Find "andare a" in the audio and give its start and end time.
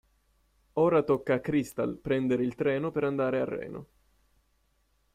3.03-3.45